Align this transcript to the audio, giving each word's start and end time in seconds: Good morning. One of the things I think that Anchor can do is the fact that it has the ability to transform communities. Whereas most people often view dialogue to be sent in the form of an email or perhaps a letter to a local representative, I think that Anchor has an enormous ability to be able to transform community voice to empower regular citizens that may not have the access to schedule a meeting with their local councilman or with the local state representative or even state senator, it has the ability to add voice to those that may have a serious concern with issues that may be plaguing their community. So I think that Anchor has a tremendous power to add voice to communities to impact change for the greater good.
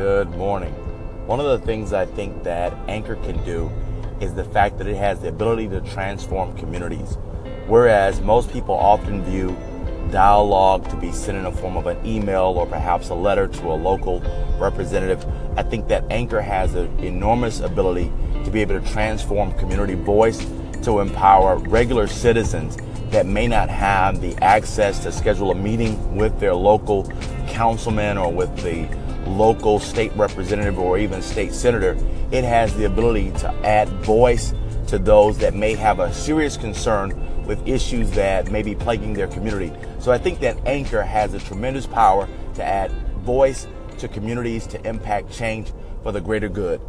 Good 0.00 0.30
morning. 0.30 0.72
One 1.26 1.40
of 1.40 1.60
the 1.60 1.66
things 1.66 1.92
I 1.92 2.06
think 2.06 2.42
that 2.44 2.72
Anchor 2.88 3.16
can 3.16 3.44
do 3.44 3.70
is 4.18 4.32
the 4.32 4.44
fact 4.44 4.78
that 4.78 4.86
it 4.86 4.96
has 4.96 5.20
the 5.20 5.28
ability 5.28 5.68
to 5.68 5.82
transform 5.82 6.56
communities. 6.56 7.18
Whereas 7.66 8.22
most 8.22 8.50
people 8.50 8.74
often 8.74 9.22
view 9.22 9.54
dialogue 10.10 10.88
to 10.88 10.96
be 10.96 11.12
sent 11.12 11.36
in 11.36 11.44
the 11.44 11.52
form 11.52 11.76
of 11.76 11.86
an 11.86 11.98
email 12.06 12.44
or 12.56 12.64
perhaps 12.64 13.10
a 13.10 13.14
letter 13.14 13.46
to 13.46 13.66
a 13.66 13.76
local 13.76 14.20
representative, 14.58 15.22
I 15.58 15.64
think 15.64 15.86
that 15.88 16.10
Anchor 16.10 16.40
has 16.40 16.74
an 16.76 16.98
enormous 17.00 17.60
ability 17.60 18.10
to 18.44 18.50
be 18.50 18.62
able 18.62 18.80
to 18.80 18.92
transform 18.92 19.52
community 19.58 19.96
voice 19.96 20.38
to 20.82 21.00
empower 21.00 21.58
regular 21.58 22.06
citizens 22.06 22.78
that 23.10 23.26
may 23.26 23.46
not 23.46 23.68
have 23.68 24.22
the 24.22 24.34
access 24.42 25.00
to 25.00 25.12
schedule 25.12 25.50
a 25.50 25.54
meeting 25.54 26.16
with 26.16 26.40
their 26.40 26.54
local 26.54 27.04
councilman 27.60 28.16
or 28.16 28.32
with 28.32 28.50
the 28.62 28.88
local 29.28 29.78
state 29.78 30.10
representative 30.16 30.78
or 30.78 30.96
even 30.96 31.20
state 31.20 31.52
senator, 31.52 31.94
it 32.32 32.42
has 32.42 32.74
the 32.76 32.86
ability 32.86 33.30
to 33.32 33.52
add 33.66 33.86
voice 34.02 34.54
to 34.86 34.98
those 34.98 35.36
that 35.36 35.52
may 35.52 35.74
have 35.74 36.00
a 36.00 36.10
serious 36.10 36.56
concern 36.56 37.44
with 37.44 37.60
issues 37.68 38.10
that 38.12 38.50
may 38.50 38.62
be 38.62 38.74
plaguing 38.74 39.12
their 39.12 39.28
community. 39.28 39.70
So 39.98 40.10
I 40.10 40.16
think 40.16 40.40
that 40.40 40.56
Anchor 40.66 41.02
has 41.02 41.34
a 41.34 41.38
tremendous 41.38 41.86
power 41.86 42.26
to 42.54 42.64
add 42.64 42.90
voice 43.18 43.66
to 43.98 44.08
communities 44.08 44.66
to 44.68 44.88
impact 44.88 45.30
change 45.30 45.70
for 46.02 46.12
the 46.12 46.20
greater 46.22 46.48
good. 46.48 46.80